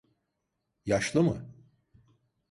Yaşlı 0.85 1.21
mı? 1.23 1.47